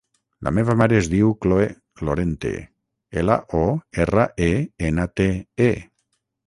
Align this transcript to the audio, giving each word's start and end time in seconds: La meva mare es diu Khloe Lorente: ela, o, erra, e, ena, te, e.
La 0.45 0.51
meva 0.59 0.75
mare 0.81 0.95
es 0.99 1.09
diu 1.11 1.29
Khloe 1.45 1.67
Lorente: 2.09 2.55
ela, 3.25 3.37
o, 3.61 3.65
erra, 4.07 4.27
e, 4.51 4.53
ena, 4.91 5.11
te, 5.21 5.33
e. 5.71 5.75